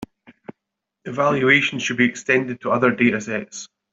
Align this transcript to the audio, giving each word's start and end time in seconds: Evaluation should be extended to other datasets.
Evaluation 1.05 1.77
should 1.77 1.97
be 1.97 2.05
extended 2.09 2.59
to 2.61 2.71
other 2.71 2.91
datasets. 2.91 3.67